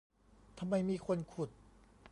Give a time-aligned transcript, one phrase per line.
[0.59, 1.49] ทำไมมีคนขุด